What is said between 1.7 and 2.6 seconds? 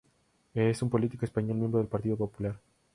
del Partido popular.